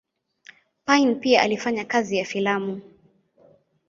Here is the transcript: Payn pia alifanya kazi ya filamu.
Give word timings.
Payn 0.85 1.19
pia 1.19 1.41
alifanya 1.41 1.85
kazi 1.85 2.17
ya 2.17 2.25
filamu. 2.25 2.81